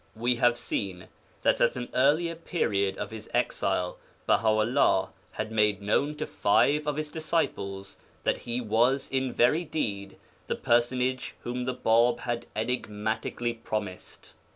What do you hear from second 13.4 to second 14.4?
promised.